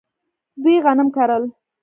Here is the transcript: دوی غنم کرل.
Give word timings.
دوی 0.63 0.75
غنم 0.85 1.07
کرل. 1.15 1.43